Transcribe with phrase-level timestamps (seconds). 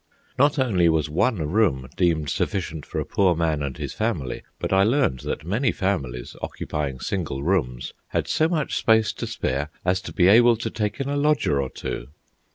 [0.35, 4.73] Not only was one room deemed sufficient for a poor man and his family, but
[4.73, 10.01] I learned that many families, occupying single rooms, had so much space to spare as
[10.01, 12.07] to be able to take in a lodger or two.